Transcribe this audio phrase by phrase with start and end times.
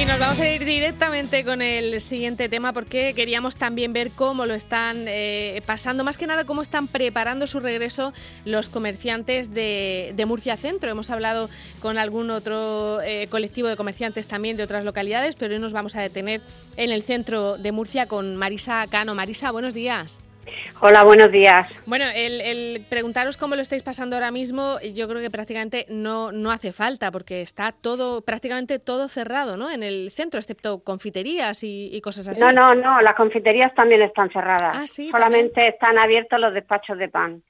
[0.00, 4.46] Y nos vamos a ir directamente con el siguiente tema porque queríamos también ver cómo
[4.46, 8.14] lo están eh, pasando, más que nada cómo están preparando su regreso
[8.46, 10.90] los comerciantes de, Murcia Centro.
[10.90, 11.50] Hemos hablado
[11.82, 15.94] con algún otro eh, colectivo de comerciantes también de otras localidades, pero hoy nos vamos
[15.96, 16.40] a detener
[16.78, 19.14] en el centro de Murcia con Marisa Cano.
[19.14, 20.18] Marisa, buenos días.
[20.82, 21.68] Hola, buenos días.
[21.84, 26.50] Bueno, el, preguntaros cómo lo estáis pasando ahora mismo, yo creo que prácticamente no, no
[26.50, 29.70] hace falta, porque está todo, prácticamente todo cerrado, ¿no?
[29.70, 32.42] En el centro, excepto confiterías y, cosas así.
[32.42, 34.74] No, no, no, las confiterías también están cerradas.
[34.74, 37.42] Ah, Solamente están abiertos los despachos de pan.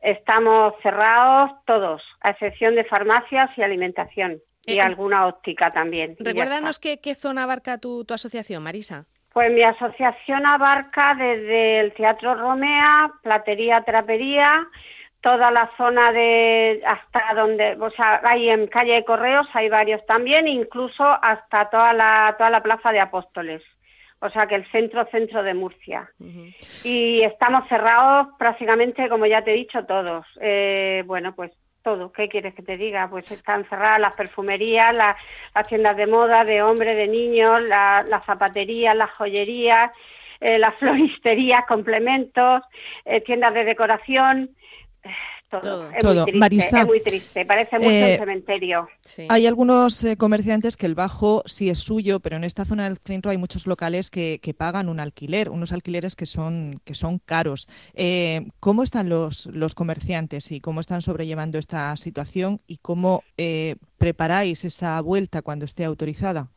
[0.00, 4.40] Estamos cerrados todos, a excepción de farmacias y alimentación.
[4.66, 6.16] y eh, alguna óptica también.
[6.18, 9.06] Recuérdanos qué, qué zona abarca tu, tu asociación, Marisa.
[9.34, 14.68] Pues mi asociación abarca desde el Teatro Romea, Platería, Trapería,
[15.20, 20.06] toda la zona de hasta donde, o sea, hay en calle de Correos, hay varios
[20.06, 23.60] también, incluso hasta toda la toda la plaza de Apóstoles.
[24.20, 26.08] O sea que el centro centro de Murcia.
[26.84, 30.24] Y estamos cerrados prácticamente, como ya te he dicho, todos.
[30.40, 31.50] Eh, bueno, pues
[31.84, 32.10] todo.
[32.10, 33.08] ¿Qué quieres que te diga?
[33.08, 38.96] Pues están cerradas las perfumerías, las, tiendas de moda, de hombres, de niños, las zapaterías,
[38.96, 39.92] las joyerías,
[40.40, 42.62] eh, las floristerías, complementos,
[43.04, 44.50] eh, tiendas de decoración.
[45.60, 46.26] Todo.
[46.26, 48.88] Es, Muy triste, es muy triste, parece mucho un eh, cementerio.
[49.28, 52.98] Hay algunos eh, comerciantes que el bajo sí es suyo, pero en esta zona del
[52.98, 57.68] centro hay muchos locales que, pagan un alquiler, unos alquileres que son, que son caros.
[57.94, 63.22] Eh, ¿Cómo están los, los comerciantes y cómo están sobrellevando esta situación y cómo
[63.98, 66.48] preparáis esa vuelta cuando esté autorizada?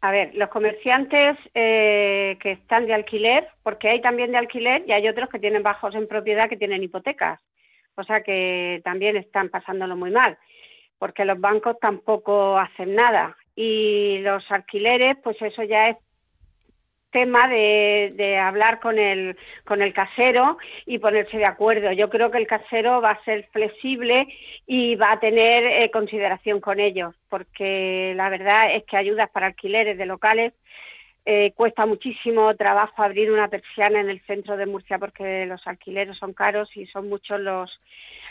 [0.00, 5.06] A ver, los comerciantes que están de alquiler, porque hay también de alquiler y hay
[5.08, 7.40] otros que tienen bajos en propiedad que tienen hipotecas
[7.98, 10.38] cosa que también están pasándolo muy mal,
[11.00, 15.96] porque los bancos tampoco hacen nada y los alquileres, pues eso ya es
[17.10, 21.90] tema de, hablar con el con el casero y ponerse de acuerdo.
[21.90, 24.28] Yo creo que el casero va a ser flexible
[24.64, 29.46] y va a tener eh, consideración con ellos, porque la verdad es que ayudas para
[29.48, 30.52] alquileres de locales
[31.30, 36.16] eh, cuesta muchísimo trabajo abrir una persiana en el centro de Murcia porque los alquileres
[36.16, 37.70] son caros y son muchos los,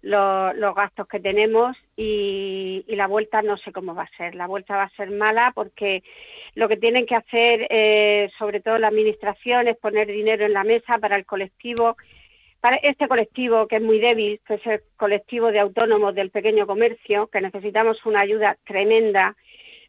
[0.00, 4.36] los, gastos que tenemos y, la vuelta no sé cómo va a ser.
[4.36, 6.04] La vuelta va a ser mala porque
[6.54, 10.62] lo que tienen que hacer, eh, sobre todo la administración, es poner dinero en la
[10.62, 11.96] mesa para el colectivo.
[12.60, 16.64] Para este colectivo que es muy débil, que es el colectivo de autónomos del pequeño
[16.64, 19.34] comercio, que necesitamos una ayuda tremenda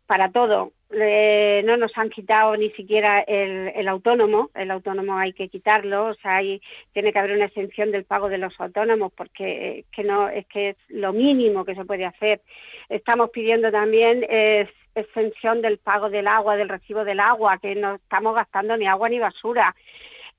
[0.08, 0.72] para todo.
[0.92, 6.14] No nos han quitado ni siquiera el, el, autónomo, el autónomo hay que quitarlo, o
[6.16, 6.62] sea, hay,
[6.94, 10.70] tiene que haber una exención del pago de los autónomos porque que no es que
[10.70, 12.42] es lo mínimo que se puede hacer.
[12.90, 17.96] Estamos pidiendo también es, exención del pago del agua, del recibo del agua, que no
[17.96, 19.76] estamos gastando ni agua ni basura.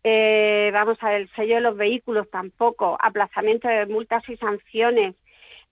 [0.03, 5.15] Eh, vamos a ver, el sello de los vehículos tampoco, aplazamiento de multas y sanciones,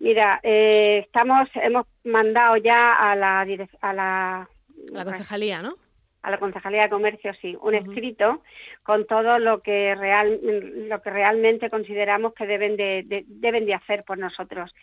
[0.00, 3.46] Mira, eh, estamos, hemos mandado ya a la,
[3.80, 4.48] a la,
[4.92, 5.76] la concejalía, ¿no?
[6.22, 8.42] A la concejalía de comercio, sí, un escrito
[8.82, 10.40] con todo lo que real,
[10.88, 14.74] lo que realmente consideramos que deben de, deben de hacer por nosotros.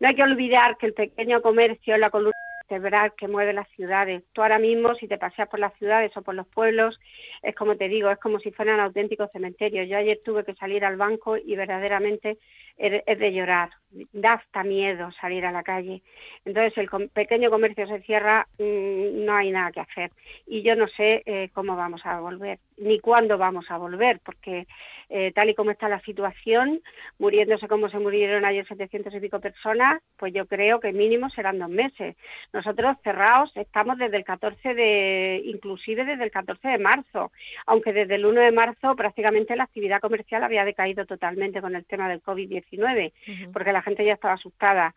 [0.00, 2.32] No hay que olvidar que el pequeño comercio la columna
[2.68, 4.22] vertebral que mueve las ciudades.
[4.32, 6.98] Tú ahora mismo, si te paseas por las ciudades o por los pueblos,
[7.42, 9.88] es como te digo, es como si fueran auténticos cementerios.
[9.88, 12.38] Yo ayer tuve que salir al banco y verdaderamente
[12.76, 13.70] es de llorar,
[14.12, 16.00] da hasta miedo salir a la calle.
[16.44, 20.12] Entonces el pequeño comercio se cierra, mm, no hay nada que hacer.
[20.46, 24.68] Y yo no sé eh, cómo vamos a volver, ni cuándo vamos a volver, porque
[25.10, 26.80] eh, tal y como está la situación,
[27.18, 31.58] muriéndose como se murieron ayer 700 y pico personas, pues yo creo que mínimo serán
[31.58, 32.16] dos meses.
[32.52, 37.32] Nosotros cerrados estamos desde el 14 de, inclusive desde el 14 de marzo,
[37.66, 41.84] aunque desde el 1 de marzo prácticamente la actividad comercial había decaído totalmente con el
[41.84, 43.12] tema del COVID-19
[43.52, 44.94] porque la gente ya estaba asustada.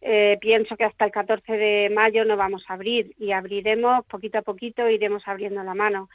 [0.00, 4.38] Eh, pienso que hasta el 14 de mayo no vamos a abrir y abriremos poquito
[4.38, 6.08] a poquito, iremos abriendo la mano.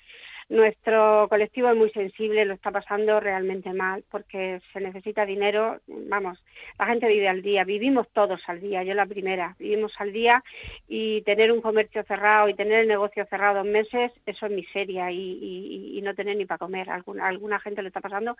[0.48, 5.80] Nuestro colectivo es muy sensible, lo está pasando realmente mal porque se necesita dinero.
[5.88, 6.38] Vamos,
[6.78, 10.44] la gente vive al día, vivimos todos al día, yo la primera, vivimos al día
[10.88, 15.10] y tener un comercio cerrado y tener el negocio cerrado dos meses, eso es miseria
[15.10, 16.92] y, y, no tener ni para comer.
[16.92, 18.38] Alguna, alguna gente lo está pasando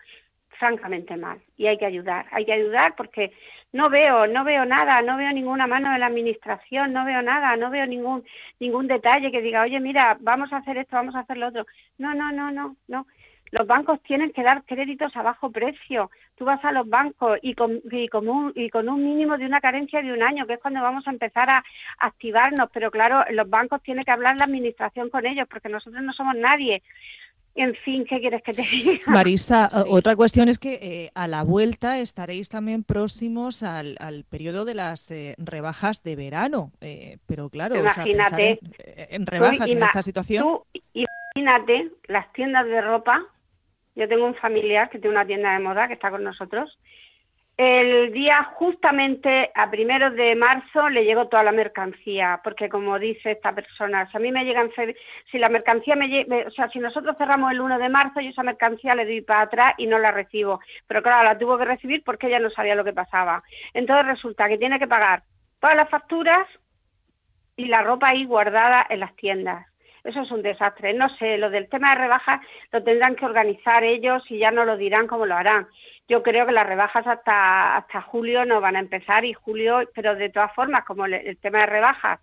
[0.50, 3.32] francamente mal y hay que ayudar, hay que ayudar porque
[3.76, 7.56] no veo, no veo nada, no veo ninguna mano de la administración, no veo nada,
[7.56, 8.24] no veo ningún
[8.58, 11.66] ningún detalle que diga, oye, mira, vamos a hacer esto, vamos a hacer lo otro.
[11.98, 13.06] No, no, no, no, no.
[13.52, 16.10] Los bancos tienen que dar créditos a bajo precio.
[16.36, 19.46] Tú vas a los bancos y con, y con, un, y con un mínimo de
[19.46, 21.64] una carencia de un año, que es cuando vamos a empezar a
[21.98, 22.68] activarnos.
[22.72, 26.34] Pero claro, los bancos tienen que hablar la administración con ellos, porque nosotros no somos
[26.34, 26.82] nadie.
[27.56, 29.00] En fin, ¿qué quieres que te diga?
[29.06, 33.96] Marisa, otra cuestión es que eh, a la vuelta estaréis también próximos al,
[34.28, 36.70] periodo de las eh, rebajas de verano.
[36.82, 38.58] Eh, pero claro, imagínate,
[39.08, 40.60] en, rebajas en esta situación.
[40.92, 43.24] imagínate las tiendas de ropa.
[43.94, 46.78] Yo tengo un familiar que tiene una tienda de moda que está con nosotros
[47.56, 53.30] el día justamente a primeros de marzo le llegó toda la mercancía, porque como dice
[53.30, 54.70] esta persona, si a mí me llegan,
[55.30, 58.28] si la mercancía me, llega, o sea, si nosotros cerramos el 1 de marzo, yo
[58.28, 60.60] esa mercancía le doy para atrás y no la recibo.
[60.86, 63.42] Pero claro, la tuvo que recibir porque ella no sabía lo que pasaba.
[63.72, 65.22] Entonces resulta que tiene que pagar
[65.58, 66.46] todas las facturas
[67.56, 69.66] y la ropa ahí guardada en las tiendas.
[70.04, 70.92] Eso es un desastre.
[70.92, 74.66] No sé, lo del tema de rebajas lo tendrán que organizar ellos y ya no
[74.66, 75.66] lo dirán cómo lo harán
[76.08, 80.14] yo creo que las rebajas hasta hasta julio no van a empezar y julio, pero
[80.14, 82.20] de todas formas, como el, tema de rebajas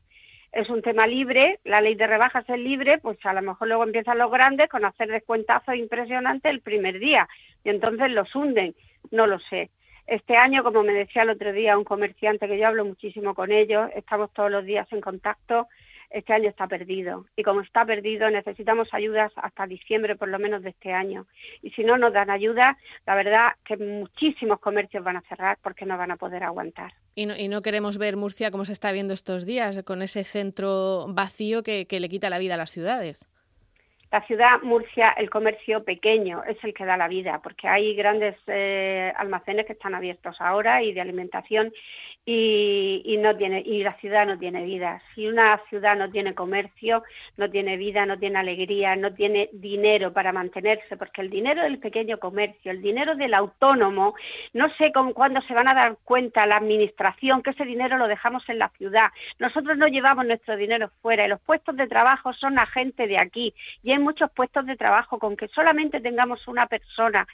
[0.51, 3.83] es un tema libre, la ley de rebajas es libre, pues a lo mejor luego
[3.83, 7.27] empiezan los grandes con hacer descuentazos impresionantes el primer día
[7.63, 8.75] y entonces los hunden,
[9.11, 9.71] no lo sé.
[10.05, 13.51] Este año, como me decía el otro día un comerciante que yo hablo muchísimo con
[13.51, 15.67] ellos, estamos todos los días en contacto,
[16.13, 17.25] este año está perdido.
[17.35, 21.25] Y como está perdido, necesitamos ayudas hasta diciembre por lo menos de este año.
[21.61, 25.85] Y si no nos dan ayuda, la verdad que muchísimos comercios van a cerrar porque
[25.85, 26.93] no van a poder aguantar.
[27.15, 30.23] Y no, y no queremos ver Murcia como se está viendo estos días, con ese
[30.23, 33.25] centro vacío que, le quita la vida a las ciudades.
[34.13, 38.35] La ciudad Murcia, el comercio pequeño es el que da la vida, porque hay grandes
[38.45, 41.73] eh, almacenes que están abiertos ahora y de alimentación
[42.25, 45.01] y, no tiene y la ciudad no tiene vida.
[45.13, 47.03] Si una ciudad no tiene comercio,
[47.37, 51.79] no tiene vida, no tiene alegría, no tiene dinero para mantenerse, porque el dinero del
[51.79, 54.13] pequeño comercio, el dinero del autónomo,
[54.53, 58.07] no sé con cuándo se van a dar cuenta la administración que ese dinero lo
[58.07, 59.07] dejamos en la ciudad.
[59.39, 63.17] Nosotros no llevamos nuestro dinero fuera y los puestos de trabajo son la gente de
[63.19, 67.25] aquí y muchos puestos de trabajo con que solamente tengamos una persona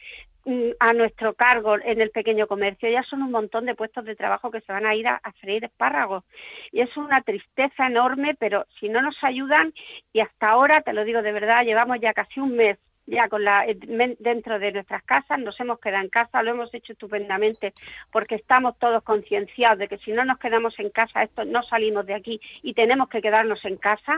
[0.46, 2.90] Mm, a nuestro cargo en el pequeño comercio.
[2.90, 5.66] Ya son un montón de puestos de trabajo que se van a ir a, freír
[5.66, 6.24] espárragos.
[6.72, 9.74] Y es una tristeza enorme, pero si no nos ayudan,
[10.14, 13.44] y hasta ahora, te lo digo de verdad, llevamos ya casi un mes ya con
[13.44, 13.78] la eh,
[14.20, 17.74] dentro de nuestras casas, nos hemos quedado en casa, lo hemos hecho estupendamente
[18.12, 22.06] porque estamos todos concienciados de que si no nos quedamos en casa, esto no salimos
[22.06, 24.16] de aquí y tenemos que quedarnos en casa.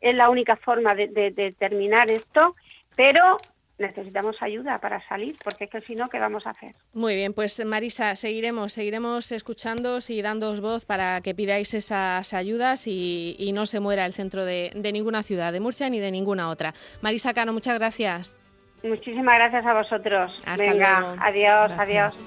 [0.00, 2.56] Es la única forma de, de terminar esto,
[2.96, 3.36] pero
[3.80, 6.72] necesitamos ayuda para salir, porque es que si no, ¿qué vamos a hacer?
[6.92, 12.86] Muy bien, pues Marisa, seguiremos, seguiremos escuchando y dándoos voz para que pidáis esas ayudas
[12.86, 16.72] y, no se muera el centro de, ninguna ciudad, de Murcia ni de ninguna otra.
[17.02, 18.36] Marisa Cano, muchas gracias.
[18.84, 20.38] Muchísimas gracias a vosotros.
[20.46, 22.18] Hasta Venga, adiós, adiós.